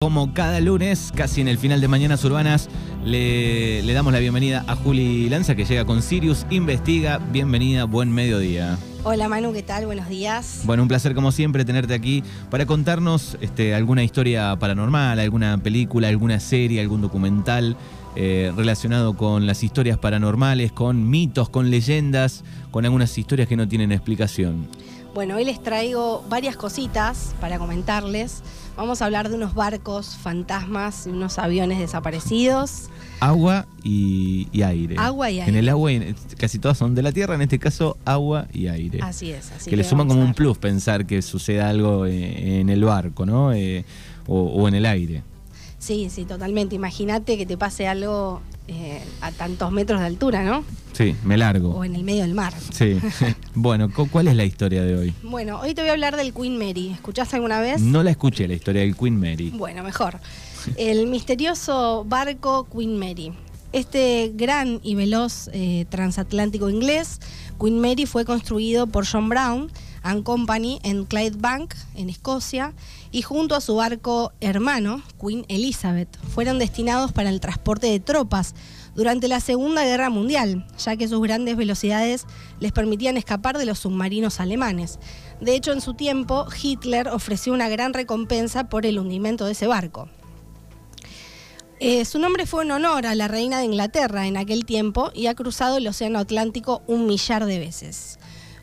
[0.00, 2.68] Como cada lunes, casi en el final de Mañanas Urbanas,
[3.04, 7.18] le, le, damos la bienvenida a Juli Lanza que llega con Sirius Investiga.
[7.18, 8.78] Bienvenida, buen mediodía.
[9.02, 9.86] Hola Manu, ¿qué tal?
[9.86, 10.62] Buenos días.
[10.66, 16.06] Bueno, un placer como siempre tenerte aquí para contarnos este, alguna historia paranormal, alguna película,
[16.06, 17.76] alguna serie, algún documental
[18.14, 23.66] eh, relacionado con las historias paranormales, con mitos, con leyendas, con algunas historias que no
[23.66, 24.68] tienen explicación.
[25.18, 28.40] Bueno, hoy les traigo varias cositas para comentarles.
[28.76, 32.88] Vamos a hablar de unos barcos fantasmas y unos aviones desaparecidos.
[33.18, 34.94] Agua y, aire.
[34.96, 35.50] Agua y aire.
[35.50, 35.90] En el agua,
[36.36, 39.00] casi todas son de la tierra, en este caso agua y aire.
[39.02, 39.50] Así es.
[39.50, 43.26] Así que, le suman como un plus pensar que suceda algo eh, en el barco,
[43.26, 43.52] ¿no?
[43.52, 43.84] Eh,
[44.28, 45.24] o en el aire.
[45.78, 46.74] Sí, sí, totalmente.
[46.74, 50.62] Imagínate que te pase algo eh, a tantos metros de altura, ¿no?
[50.92, 51.70] Sí, me largo.
[51.70, 52.52] O en el medio del mar.
[52.70, 52.98] Sí.
[53.54, 55.14] bueno, ¿cuál es la historia de hoy?
[55.22, 56.90] Bueno, hoy te voy a hablar del Queen Mary.
[56.90, 57.80] ¿Escuchaste alguna vez?
[57.80, 59.50] No la escuché, la historia del Queen Mary.
[59.50, 60.20] Bueno, mejor.
[60.76, 63.32] El misterioso barco Queen Mary.
[63.72, 67.20] Este gran y veloz eh, transatlántico inglés,
[67.60, 69.70] Queen Mary, fue construido por John Brown
[70.02, 72.74] and Company en Clydebank, en Escocia,
[73.10, 78.54] y junto a su barco hermano, Queen Elizabeth, fueron destinados para el transporte de tropas
[78.94, 82.26] durante la Segunda Guerra Mundial, ya que sus grandes velocidades
[82.58, 84.98] les permitían escapar de los submarinos alemanes.
[85.40, 89.66] De hecho, en su tiempo, Hitler ofreció una gran recompensa por el hundimiento de ese
[89.66, 90.08] barco.
[91.80, 95.28] Eh, su nombre fue en honor a la reina de Inglaterra en aquel tiempo y
[95.28, 98.17] ha cruzado el Océano Atlántico un millar de veces.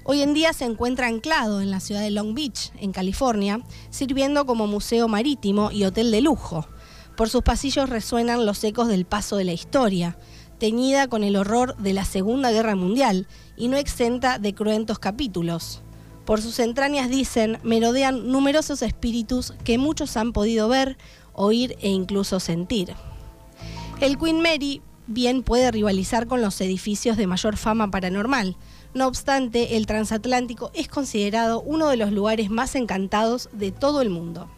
[0.08, 4.45] Hoy en día se encuentra anclado en la ciudad de Long Beach, en California, sirviendo
[4.45, 6.67] como museo marítimo y hotel de lujo.
[7.17, 10.16] Por sus pasillos resuenan los ecos del paso de la historia,
[10.59, 15.81] teñida con el horror de la Segunda Guerra Mundial y no exenta de cruentos capítulos.
[16.23, 21.00] Por sus entrañas dicen, merodean numerosos espíritus que muchos han podido ver,
[21.34, 22.94] oír e incluso sentir.
[24.02, 28.56] El Queen Mary bien puede rivalizar con los edificios de mayor fama paranormal.
[28.95, 34.09] No obstante, el transatlántico es considerado uno de los lugares más encantados de todo el
[34.09, 34.50] mundo.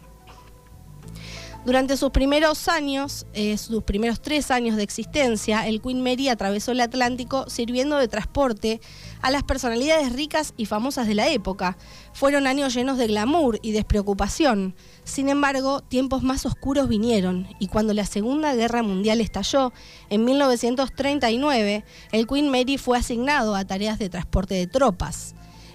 [1.64, 6.70] Durante sus primeros años, eh, sus primeros tres años de existencia, el Queen Mary atravesó
[6.70, 8.80] el Atlántico sirviendo de transporte
[9.22, 11.76] a las personalidades ricas y famosas de la época.
[12.12, 14.74] Fueron años llenos de glamour y despreocupación.
[15.04, 19.72] Sin embargo, tiempos más oscuros vinieron y cuando la Segunda Guerra Mundial estalló,
[20.10, 25.34] en 1939, el Queen Mary fue asignado a tareas de transporte de tropas.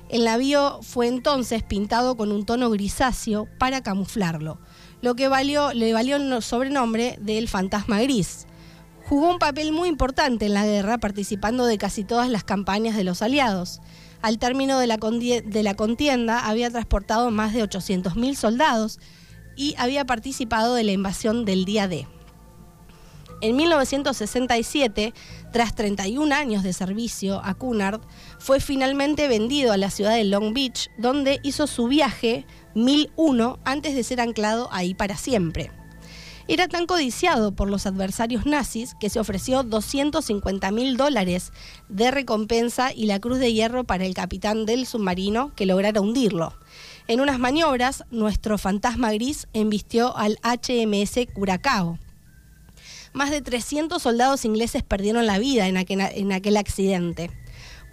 [0.10, 4.60] El navío fue entonces pintado con un tono grisáceo para camuflarlo
[5.04, 8.48] lo que valió, le valió el sobrenombre del fantasma gris.
[9.08, 13.04] Jugó un papel muy importante en la guerra, participando de casi todas las campañas de
[13.04, 13.82] los aliados.
[14.22, 19.00] Al término de la, contienda había transportado más de 800.000 soldados
[19.58, 22.08] y había participado de la invasión del día D.
[23.42, 25.14] En 1967,
[25.52, 28.00] tras 31 años de servicio a Cunard,
[28.40, 33.96] fue finalmente vendido a la ciudad de Long Beach, donde hizo su viaje 1001 antes
[33.96, 35.72] de ser anclado ahí para siempre.
[36.48, 41.54] Era tan codiciado por los adversarios nazis que se ofreció 250 mil dólares
[41.88, 46.54] de recompensa y la cruz de hierro para el capitán del submarino que lograra hundirlo.
[47.08, 51.98] En unas maniobras, nuestro fantasma gris embistió al HMS Curacao.
[53.14, 57.30] Más de 300 soldados ingleses perdieron la vida en aquel, en aquel accidente.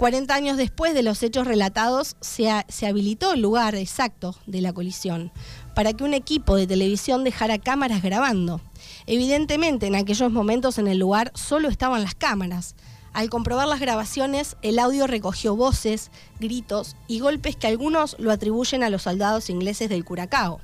[0.00, 4.72] 40 años después de los hechos relatados, se, se, habilitó el lugar exacto de la
[4.72, 5.31] colisión
[5.75, 8.62] para que un equipo de televisión dejara cámaras grabando.
[9.05, 12.77] Evidentemente, en aquellos momentos en el lugar solo estaban las cámaras.
[13.12, 18.83] Al comprobar las grabaciones, el audio recogió voces, gritos y golpes que algunos lo atribuyen
[18.83, 20.62] a los soldados ingleses del Curacao.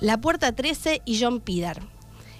[0.00, 1.80] La Puerta 13 y John Pider.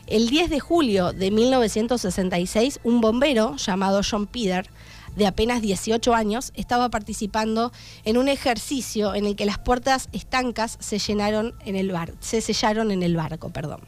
[0.07, 4.69] El 10 de julio de 1966, un bombero llamado John Pider
[5.17, 7.73] de apenas 18 años, estaba participando
[8.05, 12.41] en un ejercicio en el que las puertas estancas se llenaron en el bar, se
[12.41, 13.81] sellaron en el barco, perdón.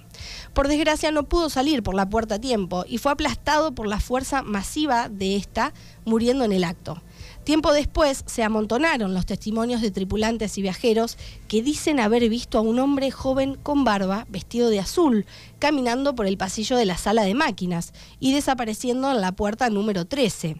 [0.53, 4.01] Por desgracia no pudo salir por la puerta a tiempo y fue aplastado por la
[4.01, 5.73] fuerza masiva de esta,
[6.05, 7.03] muriendo en el acto.
[7.45, 12.63] Tiempo después se amontonaron los testimonios de tripulantes y viajeros que dicen haber visto a
[12.63, 15.27] un hombre joven con barba, vestido de azul,
[15.59, 20.07] caminando por el pasillo de la sala de máquinas y desapareciendo en la puerta número
[20.07, 20.57] 13.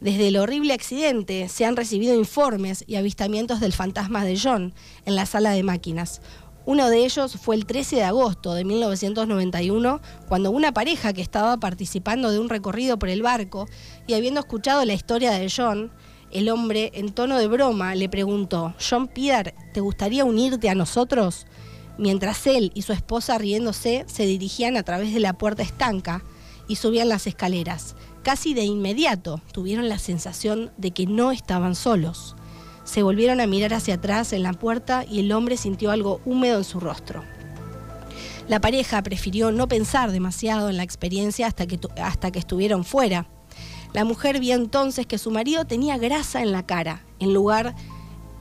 [0.00, 4.74] Desde el horrible accidente se han recibido informes y avistamientos del fantasma de John
[5.04, 6.22] en la sala de máquinas.
[6.66, 11.56] Uno de ellos fue el 13 de agosto de 1991, cuando una pareja que estaba
[11.58, 13.66] participando de un recorrido por el barco
[14.06, 15.90] y habiendo escuchado la historia de John,
[16.30, 21.46] el hombre, en tono de broma, le preguntó, John Piedar, ¿te gustaría unirte a nosotros?
[22.00, 26.24] mientras él y su esposa riéndose se dirigían a través de la puerta estanca
[26.66, 27.94] y subían las escaleras.
[28.22, 32.36] Casi de inmediato tuvieron la sensación de que no estaban solos.
[32.84, 36.58] Se volvieron a mirar hacia atrás en la puerta y el hombre sintió algo húmedo
[36.58, 37.24] en su rostro.
[38.46, 43.28] La pareja prefirió no pensar demasiado en la experiencia hasta que, hasta que estuvieron fuera.
[43.92, 47.74] La mujer vio entonces que su marido tenía grasa en la cara, en, lugar,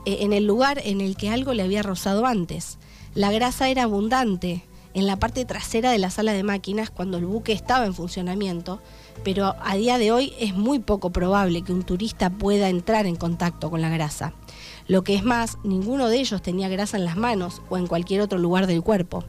[0.05, 2.79] eh, en el lugar en el que algo le había rozado antes.
[3.13, 7.25] La grasa era abundante en la parte trasera de la sala de máquinas cuando el
[7.25, 8.81] buque estaba en funcionamiento,
[9.23, 13.15] pero a día de hoy es muy poco probable que un turista pueda entrar en
[13.15, 14.33] contacto con la grasa.
[14.87, 18.21] Lo que es más, ninguno de ellos tenía grasa en las manos o en cualquier
[18.21, 19.23] otro lugar del cuerpo.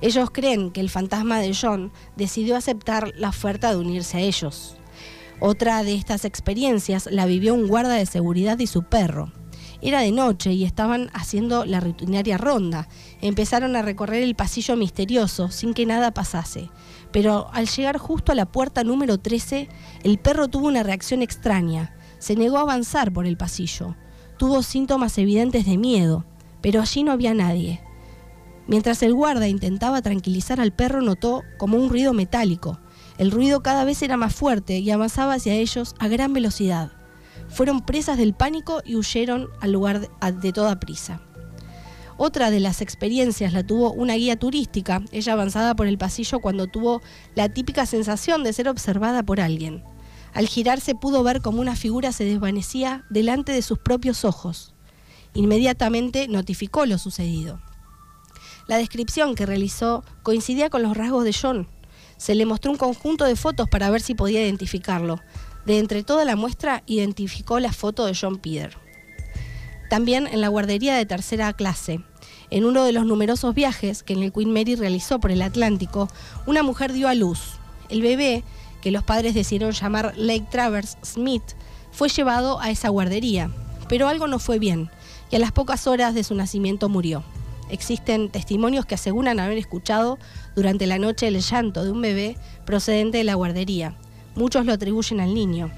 [0.00, 4.76] Ellos creen que el fantasma de John decidió aceptar la oferta de unirse a ellos.
[5.40, 9.32] Otra de estas experiencias la vivió un guarda de seguridad y su perro.
[9.80, 12.88] Era de noche y estaban haciendo la rutinaria ronda.
[13.20, 16.70] Empezaron a recorrer el pasillo misterioso sin que nada pasase.
[17.12, 19.68] Pero al llegar justo a la puerta número 13,
[20.02, 21.94] el perro tuvo una reacción extraña.
[22.18, 23.94] Se negó a avanzar por el pasillo.
[24.36, 26.24] Tuvo síntomas evidentes de miedo,
[26.60, 27.80] pero allí no había nadie.
[28.66, 32.80] Mientras el guarda intentaba tranquilizar al perro, notó como un ruido metálico.
[33.16, 36.97] El ruido cada vez era más fuerte y avanzaba hacia ellos a gran velocidad
[37.48, 41.20] fueron presas del pánico y huyeron al lugar de, toda prisa.
[42.16, 45.02] Otra de las experiencias la tuvo una guía turística.
[45.12, 47.00] Ella avanzaba por el pasillo cuando tuvo
[47.34, 49.84] la típica sensación de ser observada por alguien.
[50.34, 54.74] Al girarse pudo ver como una figura se desvanecía delante de sus propios ojos.
[55.34, 57.60] Inmediatamente notificó lo sucedido.
[58.66, 61.68] La descripción que realizó coincidía con los rasgos de John.
[62.16, 65.20] Se le mostró un conjunto de fotos para ver si podía identificarlo.
[65.66, 68.76] De entre toda la muestra identificó la foto de John Peter.
[69.90, 72.00] También en la guardería de tercera clase,
[72.50, 76.08] en uno de los numerosos viajes que el Queen Mary realizó por el Atlántico,
[76.46, 77.58] una mujer dio a luz.
[77.88, 78.44] El bebé,
[78.80, 81.42] que los padres decidieron llamar Lake Travers Smith,
[81.90, 83.50] fue llevado a esa guardería,
[83.88, 84.90] pero algo no fue bien
[85.30, 87.22] y a las pocas horas de su nacimiento murió.
[87.70, 90.18] Existen testimonios que aseguran haber escuchado
[90.56, 93.94] durante la noche el llanto de un bebé procedente de la guardería,
[94.38, 95.68] Muchos lo atribuyen al niño.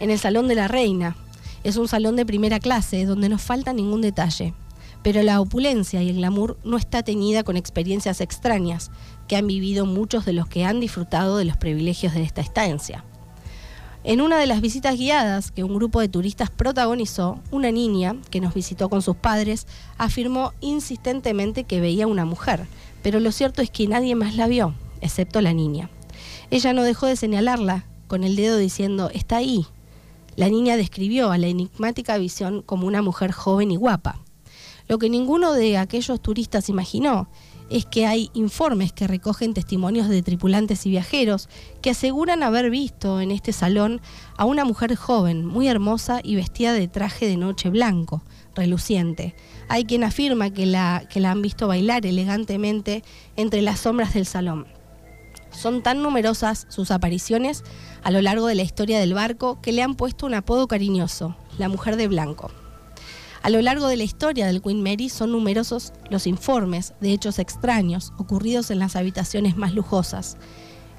[0.00, 1.16] En el Salón de la Reina,
[1.64, 4.52] es un salón de primera clase donde no falta ningún detalle,
[5.02, 8.90] pero la opulencia y el glamour no está teñida con experiencias extrañas
[9.28, 13.02] que han vivido muchos de los que han disfrutado de los privilegios de esta estancia.
[14.04, 18.42] En una de las visitas guiadas que un grupo de turistas protagonizó, una niña que
[18.42, 19.66] nos visitó con sus padres
[19.96, 22.66] afirmó insistentemente que veía una mujer,
[23.02, 25.88] pero lo cierto es que nadie más la vio, excepto la niña.
[26.50, 29.66] Ella no dejó de señalarla con el dedo diciendo, está ahí.
[30.34, 34.20] La niña describió a la enigmática visión como una mujer joven y guapa.
[34.88, 37.28] Lo que ninguno de aquellos turistas imaginó
[37.68, 41.50] es que hay informes que recogen testimonios de tripulantes y viajeros
[41.82, 44.00] que aseguran haber visto en este salón
[44.38, 48.22] a una mujer joven, muy hermosa y vestida de traje de noche blanco,
[48.54, 49.34] reluciente.
[49.68, 53.04] Hay quien afirma que la, que la han visto bailar elegantemente
[53.36, 54.77] entre las sombras del salón.
[55.50, 57.64] Son tan numerosas sus apariciones
[58.02, 61.36] a lo largo de la historia del barco que le han puesto un apodo cariñoso,
[61.58, 62.50] la mujer de blanco.
[63.42, 67.38] A lo largo de la historia del Queen Mary son numerosos los informes de hechos
[67.38, 70.36] extraños ocurridos en las habitaciones más lujosas.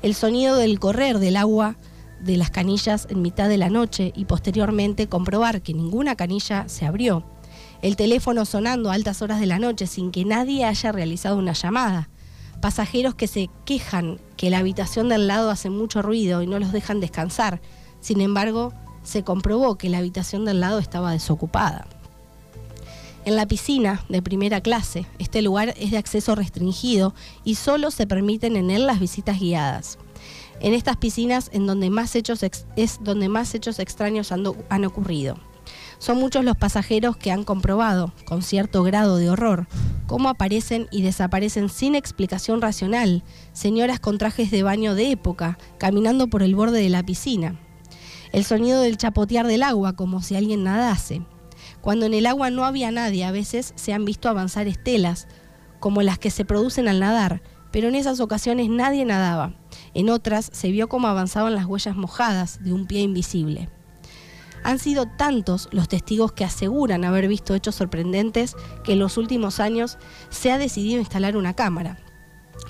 [0.02, 1.76] El sonido del correr del agua
[2.22, 6.86] de las canillas en mitad de la noche y posteriormente comprobar que ninguna canilla se
[6.86, 7.26] abrió.
[7.82, 11.54] El teléfono sonando a altas horas de la noche sin que nadie haya realizado una
[11.54, 12.10] llamada
[12.60, 16.72] pasajeros que se quejan que la habitación del lado hace mucho ruido y no los
[16.72, 17.62] dejan descansar.
[18.02, 18.74] Sin embargo,
[19.04, 21.88] se comprobó que la habitación del lado estaba desocupada.
[23.26, 27.14] En la piscina de primera clase, este lugar es de acceso restringido
[27.44, 29.98] y solo se permiten en él las visitas guiadas.
[30.62, 32.44] En estas piscinas en donde más hechos
[32.76, 35.38] es donde más hechos extraños han ocurrido.
[36.00, 39.68] Son muchos los pasajeros que han comprobado, con cierto grado de horror,
[40.10, 43.24] cómo aparecen y desaparecen sin explicación racional
[43.54, 47.60] señoras con trajes de baño de época, caminando por el borde de la piscina.
[48.32, 51.22] El sonido del chapotear del agua, como si alguien nadase.
[51.82, 55.28] Cuando en el agua no había nadie, a veces se han visto avanzar estelas,
[55.80, 59.54] como las que se producen al nadar, pero en esas ocasiones nadie nadaba.
[59.94, 63.70] En otras se vio cómo avanzaban las huellas mojadas de un pie invisible.
[64.64, 69.60] Han sido tantos los testigos que aseguran haber visto hechos sorprendentes que en los últimos
[69.60, 69.98] años
[70.30, 72.00] se ha decidido instalar una cámara.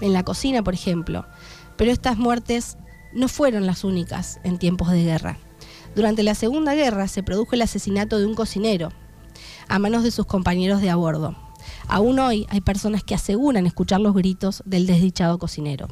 [0.01, 1.25] En la cocina, por ejemplo.
[1.77, 2.77] Pero estas muertes
[3.13, 5.38] no fueron las únicas en tiempos de guerra.
[5.96, 8.89] Durante la Segunda Guerra se produjo el asesinato de un cocinero
[9.67, 11.36] a manos de sus compañeros de a bordo.
[11.88, 15.88] Aún hoy hay personas que aseguran escuchar los gritos del desdichado cocinero.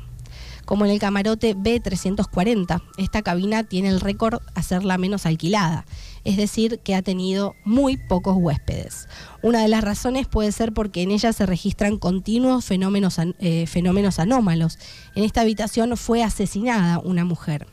[0.68, 5.86] Como en el camarote B340, esta cabina tiene el récord a ser la menos alquilada,
[6.26, 9.08] es decir, que ha tenido muy pocos huéspedes.
[9.42, 14.20] Una de las razones puede ser porque en ella se registran continuos fenómenos, eh, fenómenos
[14.20, 14.78] anómalos.
[15.16, 17.66] En esta habitación fue asesinada una mujer.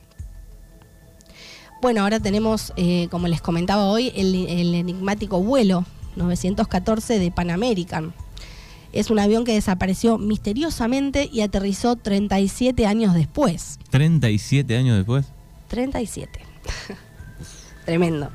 [1.82, 5.84] Bueno, ahora tenemos, eh, como les comentaba hoy, el, el enigmático vuelo
[6.14, 8.14] 914 de Pan American.
[8.94, 13.80] Es un avión que desapareció misteriosamente y aterrizó 37 años después.
[13.90, 15.26] ¿37 años después?
[15.66, 16.40] 37.
[17.84, 18.30] Tremendo.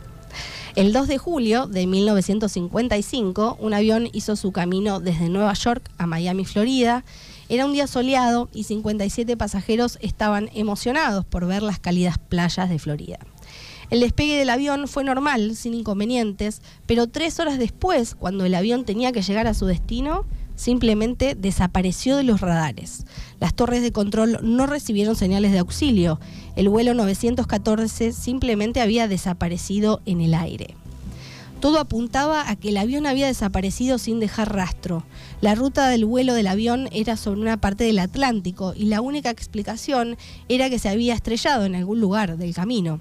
[0.75, 6.05] El 2 de julio de 1955, un avión hizo su camino desde Nueva York a
[6.07, 7.05] Miami, Florida.
[7.47, 12.79] Era un día soleado y 57 pasajeros estaban emocionados por ver las cálidas playas de
[12.79, 13.19] Florida.
[13.89, 18.83] El despegue del avión fue normal, sin inconvenientes, pero tres horas después, cuando el avión
[18.83, 20.25] tenía que llegar a su destino,
[20.59, 23.05] simplemente desapareció de los radares.
[23.39, 26.19] Las torres de control no recibieron señales de auxilio.
[26.57, 30.75] El vuelo 914 simplemente había desaparecido en el aire.
[31.61, 35.05] Todo apuntaba a que el avión había desaparecido sin dejar rastro.
[35.39, 39.29] La ruta del vuelo del avión era sobre una parte del Atlántico y la única
[39.29, 40.17] explicación
[40.49, 42.99] era que se había estrellado en algún lugar del camino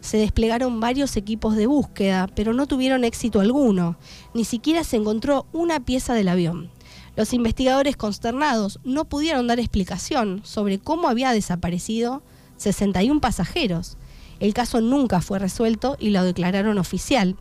[0.00, 3.96] se desplegaron varios equipos de búsqueda, pero no tuvieron éxito alguno.
[4.34, 6.70] Ni siquiera se encontró una pieza del avión.
[7.16, 12.22] Los investigadores consternados no pudieron dar explicación sobre cómo había desaparecido
[12.58, 13.96] 61 pasajeros.
[14.38, 17.36] El caso nunca fue resuelto y lo declararon oficial.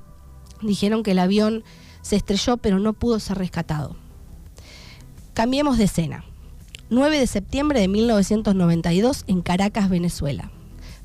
[0.62, 1.64] Dijeron que el avión
[2.02, 3.98] se estrelló pero no pudo ser rescatado.
[5.34, 6.24] Cambiemos de escena.
[6.90, 10.52] 9 de septiembre de 1992 en Caracas, Venezuela.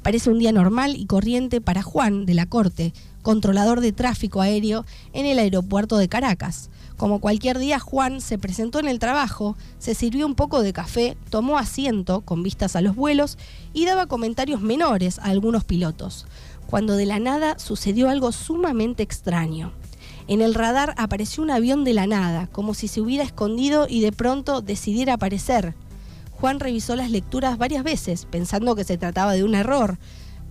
[0.02, 4.84] Parece un día normal y corriente para Juan de la Corte, controlador de tráfico aéreo
[5.12, 6.70] en el aeropuerto de Caracas.
[6.96, 11.16] Como cualquier día, Juan se presentó en el trabajo, se sirvió un poco de café,
[11.30, 13.38] tomó asiento con vistas a los vuelos
[13.72, 16.26] y daba comentarios menores a algunos pilotos,
[16.66, 19.72] cuando de la nada sucedió algo sumamente extraño.
[20.28, 24.00] En el radar apareció un avión de la nada, como si se hubiera escondido y
[24.00, 25.74] de pronto decidiera aparecer.
[26.32, 29.98] Juan revisó las lecturas varias veces, pensando que se trataba de un error,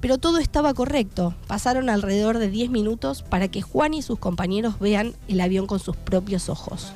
[0.02, 1.34] pero todo estaba correcto.
[1.48, 5.80] Pasaron alrededor de 10 minutos para que Juan y sus compañeros vean el avión con
[5.80, 6.94] sus propios ojos.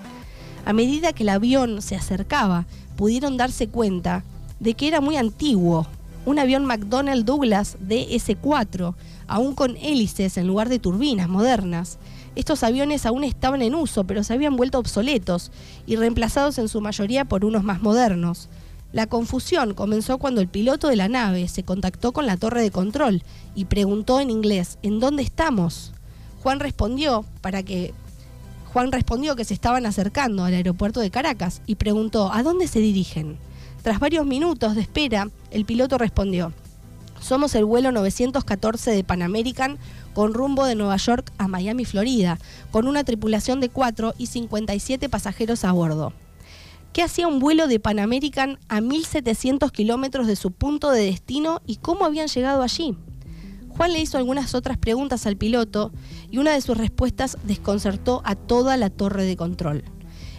[0.65, 4.24] A medida que el avión se acercaba, pudieron darse cuenta
[4.60, 5.88] de que era muy antiguo,
[6.25, 8.95] un avión McDonnell Douglas DS-4,
[9.27, 12.00] aún con hélices en lugar de turbinas modernas.
[12.36, 15.51] Estos aviones aún estaban en uso, pero se habían vuelto obsoletos
[15.86, 18.48] y reemplazados en su mayoría por unos más modernos.
[18.93, 22.69] La confusión comenzó cuando el piloto de la nave se contactó con la torre de
[22.69, 23.23] control
[23.55, 25.93] y preguntó en inglés, ¿en dónde estamos?
[26.43, 27.91] Juan respondió para que
[28.71, 32.79] Juan respondió que se estaban acercando al aeropuerto de Caracas y preguntó, ¿a dónde se
[32.79, 33.38] dirigen?
[33.81, 36.53] Tras varios minutos de espera, el piloto respondió,
[37.19, 39.79] somos el vuelo 914 de Pan American
[40.13, 42.38] con rumbo de Nueva York a Miami, Florida,
[42.69, 46.13] con una tripulación de 4 y 57 pasajeros a bordo.
[46.93, 51.59] ¿Qué hacía un vuelo de Pan American a 1.700 kilómetros de su punto de destino
[51.65, 52.95] y cómo habían llegado allí?
[53.69, 55.91] Juan le hizo algunas otras preguntas al piloto
[56.29, 59.83] y una de sus respuestas desconcertó a toda la torre de control.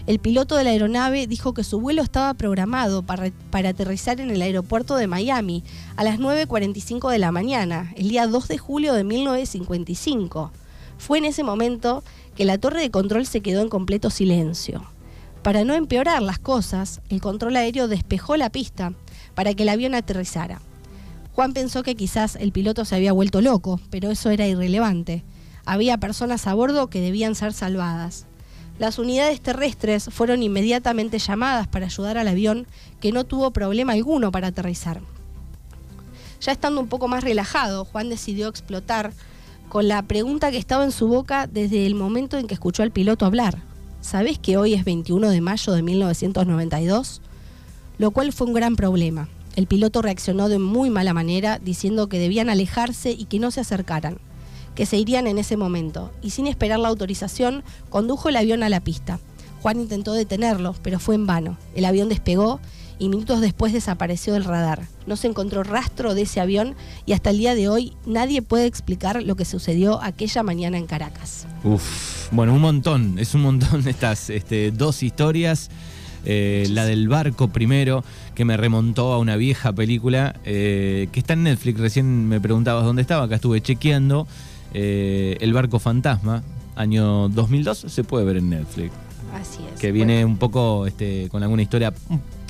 [0.06, 4.30] El piloto de la aeronave dijo que su vuelo estaba programado para, para, aterrizar en
[4.30, 5.64] el aeropuerto de Miami
[5.96, 10.52] a las 9.45 de la mañana, el día 2 de julio de 1955.
[10.98, 12.04] Fue en ese momento
[12.36, 14.84] que la torre de control se quedó en completo silencio.
[15.44, 18.94] Para no empeorar las cosas, el control aéreo despejó la pista
[19.34, 20.62] para que el avión aterrizara.
[21.34, 25.22] Juan pensó que quizás el piloto se había vuelto loco, pero eso era irrelevante.
[25.66, 28.24] Había personas a bordo que debían ser salvadas.
[28.78, 32.66] Las unidades terrestres fueron inmediatamente llamadas para ayudar al avión,
[32.98, 35.02] que no tuvo problema alguno para aterrizar.
[36.40, 39.12] Ya estando un poco más relajado, Juan decidió explotar
[39.68, 42.92] con la pregunta que estaba en su boca desde el momento en que escuchó al
[42.92, 43.73] piloto hablar.
[44.04, 47.22] ¿Sabés que hoy es 21 de mayo de 1992?
[47.96, 49.28] Lo cual fue un gran problema.
[49.56, 53.60] El piloto reaccionó de muy mala manera diciendo que debían alejarse y que no se
[53.60, 54.18] acercaran,
[54.74, 58.68] que se irían en ese momento, y sin esperar la autorización condujo el avión a
[58.68, 59.20] la pista.
[59.62, 61.56] Juan intentó detenerlo, pero fue en vano.
[61.74, 62.60] El avión despegó
[62.98, 64.86] y minutos después desapareció del radar.
[65.06, 66.74] No se encontró rastro de ese avión
[67.06, 70.86] y hasta el día de hoy nadie puede explicar lo que sucedió aquella mañana en
[70.86, 71.46] Caracas.
[71.64, 75.70] Uf, bueno, un montón, es un montón de estas este, dos historias.
[76.26, 78.02] Eh, la del barco primero,
[78.34, 81.78] que me remontó a una vieja película eh, que está en Netflix.
[81.78, 84.26] Recién me preguntabas dónde estaba, acá estuve chequeando.
[84.72, 86.42] Eh, el barco fantasma,
[86.76, 88.92] año 2002, se puede ver en Netflix.
[89.34, 89.80] Así es.
[89.80, 91.92] Que viene un poco este, con alguna historia,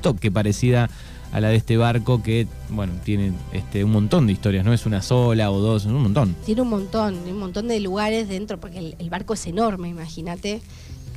[0.04, 0.90] toque parecida
[1.32, 4.86] a la de este barco que, bueno, tiene este, un montón de historias, no es
[4.86, 6.36] una sola o dos, es un montón.
[6.44, 10.60] Tiene un montón, un montón de lugares dentro, porque el, el barco es enorme, imagínate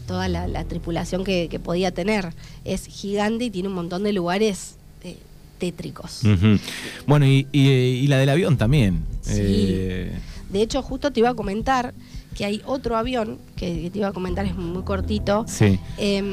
[0.08, 2.34] toda la, la tripulación que, que, podía tener.
[2.63, 5.17] Es gigante y tiene un montón de lugares eh,
[5.60, 6.24] tétricos.
[6.24, 6.60] Uh -huh.
[7.06, 9.03] Bueno, y, y, y, la del avión también.
[9.22, 9.34] Sí.
[9.36, 10.17] Eh...
[10.50, 11.94] De hecho, justo te iba a comentar
[12.36, 15.46] que hay otro avión, que, que te iba a comentar, es muy cortito.
[15.48, 15.77] Sí.
[15.98, 16.24] Eh,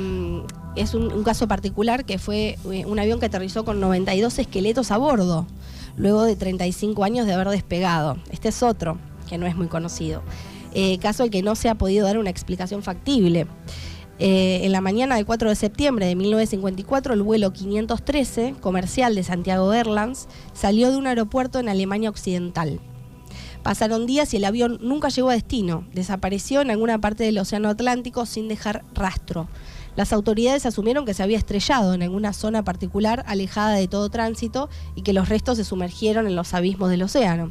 [0.76, 4.98] es un, caso particular que fue eh, un avión que aterrizó con 92 esqueletos a
[4.98, 5.46] bordo,
[5.96, 8.16] luego de 35 años de haber despegado.
[8.30, 10.22] Este es otro, que no es muy conocido.
[10.74, 13.46] Eh, caso al que no se ha podido dar una explicación factible.
[14.18, 19.22] Eh, en la mañana del 4 de septiembre de 1954, el vuelo 513, comercial de
[19.22, 22.80] Santiago Airlines, salió de un aeropuerto en Alemania Occidental.
[23.62, 25.86] Pasaron días y el avión nunca llegó a destino.
[25.94, 29.48] Desapareció en alguna parte del Océano Atlántico sin dejar rastro.
[29.96, 34.68] Las autoridades asumieron que se había estrellado en alguna zona particular alejada de todo tránsito
[34.94, 37.50] y que los restos se sumergieron en los abismos del océano.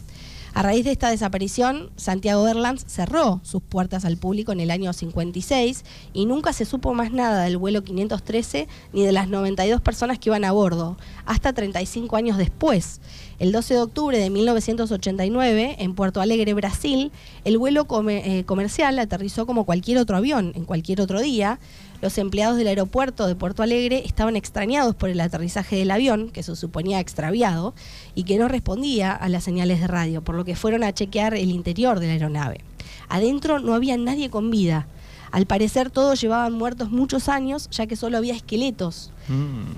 [0.56, 4.94] A raíz de esta desaparición, Santiago Airlines cerró sus puertas al público en el año
[4.94, 5.84] 56
[6.14, 10.30] y nunca se supo más nada del vuelo 513 ni de las 92 personas que
[10.30, 10.96] iban a bordo,
[11.26, 13.02] hasta 35 años después.
[13.40, 17.12] El 12 de octubre de 1989, en Puerto Alegre, Brasil,
[17.46, 21.60] el vuelo eh, comercial aterrizó como cualquier otro avión, en cualquier otro día.
[22.04, 26.44] Los empleados del aeropuerto de Puerto Alegre estaban extrañados por el aterrizaje del avión, que
[26.44, 27.74] se suponía extraviado,
[28.14, 31.34] y que no respondía a las señales de radio, por lo que fueron a chequear
[31.34, 32.60] el interior de la aeronave.
[33.08, 34.86] Adentro no había nadie con vida.
[35.32, 39.10] Al parecer todos llevaban muertos muchos años, ya que solo había esqueletos.
[39.30, 39.72] Mm.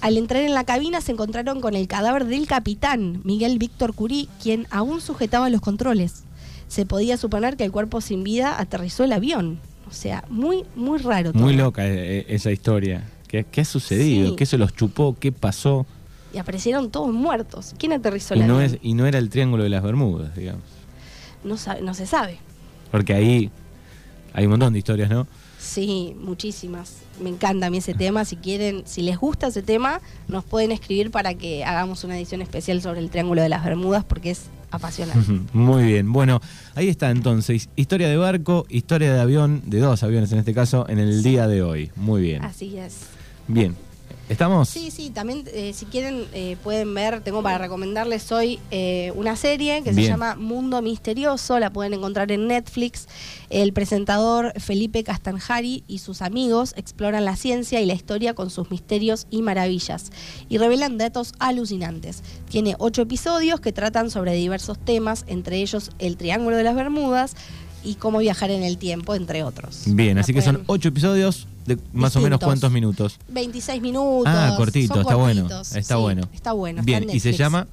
[0.00, 4.30] Al entrar en la cabina se encontraron con el cadáver del capitán, Miguel Víctor Curí,
[4.42, 6.22] quien aún sujetaba los controles.
[6.66, 9.60] Se podía suponer que el cuerpo sin vida aterrizó el avión.
[9.88, 11.32] O sea, muy, muy raro.
[11.32, 11.42] Todo.
[11.42, 13.04] Muy loca esa historia.
[13.26, 14.30] ¿Qué, qué ha sucedido?
[14.30, 14.36] Sí.
[14.36, 15.16] ¿Qué se los chupó?
[15.18, 15.86] ¿Qué pasó?
[16.32, 17.74] Y aparecieron todos muertos.
[17.78, 18.60] ¿Quién aterrizó y el no?
[18.60, 20.62] Es, y no era el Triángulo de las Bermudas, digamos.
[21.42, 22.38] No, sabe, no se sabe.
[22.90, 23.50] Porque ahí
[24.34, 25.26] hay un montón de historias, ¿no?
[25.58, 26.98] Sí, muchísimas.
[27.20, 28.24] Me encanta a mí ese tema.
[28.24, 32.42] Si quieren, si les gusta ese tema, nos pueden escribir para que hagamos una edición
[32.42, 35.40] especial sobre el Triángulo de las Bermudas porque es apasionante.
[35.52, 36.12] Muy bien.
[36.12, 36.40] Bueno,
[36.74, 37.68] ahí está entonces.
[37.76, 41.46] Historia de barco, historia de avión, de dos aviones en este caso, en el día
[41.46, 41.90] de hoy.
[41.96, 42.44] Muy bien.
[42.44, 43.06] Así es.
[43.46, 43.87] Bien.
[44.28, 44.68] ¿Estamos?
[44.68, 49.36] Sí, sí, también eh, si quieren eh, pueden ver, tengo para recomendarles hoy eh, una
[49.36, 50.04] serie que Bien.
[50.04, 53.08] se llama Mundo Misterioso, la pueden encontrar en Netflix.
[53.48, 58.70] El presentador Felipe Castanjari y sus amigos exploran la ciencia y la historia con sus
[58.70, 60.10] misterios y maravillas
[60.50, 62.22] y revelan datos alucinantes.
[62.50, 67.34] Tiene ocho episodios que tratan sobre diversos temas, entre ellos el Triángulo de las Bermudas
[67.84, 69.82] y cómo viajar en el tiempo, entre otros.
[69.86, 70.52] Bien, la así pueden...
[70.52, 72.16] que son ocho episodios de más Distintos.
[72.16, 73.18] o menos cuántos minutos.
[73.28, 74.24] 26 minutos.
[74.26, 75.46] Ah, cortito, está bueno.
[75.60, 76.28] Está sí, bueno.
[76.32, 76.82] Está bueno.
[76.82, 77.66] Bien, está ¿y se llama?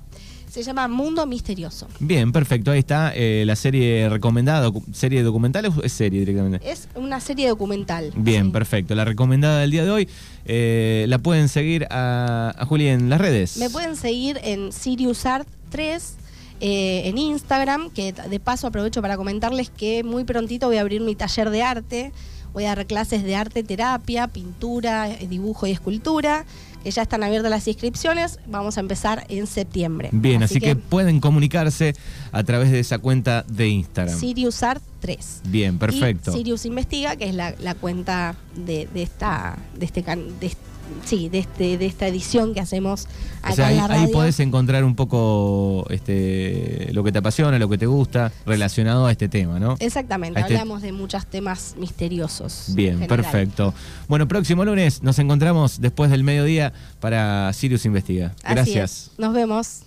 [0.49, 1.87] Se llama Mundo Misterioso.
[1.99, 2.71] Bien, perfecto.
[2.71, 4.71] Ahí está eh, la serie recomendada.
[4.93, 6.71] ¿Serie documental o es serie directamente?
[6.71, 8.13] Es una serie documental.
[8.15, 8.51] Bien, sí.
[8.51, 8.95] perfecto.
[8.95, 10.09] La recomendada del día de hoy.
[10.45, 13.57] Eh, la pueden seguir a, a Juli en las redes.
[13.57, 16.13] Me pueden seguir en SiriusArt 3.
[16.61, 21.01] Eh, en Instagram, que de paso aprovecho para comentarles que muy prontito voy a abrir
[21.01, 22.11] mi taller de arte
[22.55, 26.45] voy a dar clases de arte terapia, pintura, dibujo y escultura,
[26.85, 28.39] que ya están abiertas las inscripciones.
[28.47, 30.09] Vamos a empezar en septiembre.
[30.13, 31.93] Bien, así, así que, que, pueden comunicarse
[32.31, 34.17] a través de esa cuenta de Instagram.
[34.17, 35.41] Sirius Art 3.
[35.49, 36.31] Bien, perfecto.
[36.31, 40.74] Y Sirius Investiga, que es la, la cuenta de, de, esta, de, este, de este
[41.04, 43.08] sí, de, este, de esta edición que hacemos
[43.41, 44.06] acá o sea, ahí, en la radio.
[44.08, 49.06] ahí podés encontrar un poco este, lo que te apasiona, lo que te gusta, relacionado
[49.06, 49.76] a este tema, ¿no?
[49.80, 50.54] Exactamente, este...
[50.54, 52.71] hablamos de muchos temas misteriosos.
[52.76, 53.74] Bien, perfecto.
[54.08, 58.34] Bueno, próximo lunes nos encontramos después del mediodía para Sirius Investiga.
[58.43, 59.12] Gracias.
[59.17, 59.84] Nos vemos.